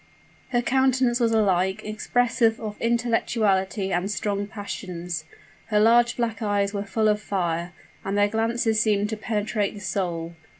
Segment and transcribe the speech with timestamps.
[0.49, 5.25] Her countenance was alike expressive of intellectuality and strong passions.
[5.67, 7.71] Her large black eyes were full of fire,
[8.03, 10.33] and their glances seemed to penetrate the soul.